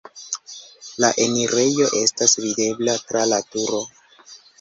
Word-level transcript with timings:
La 1.03 1.09
enirejo 1.25 1.89
estas 1.99 2.33
videbla 2.45 2.97
tra 3.11 3.23
la 3.33 3.39
turo. 3.57 3.83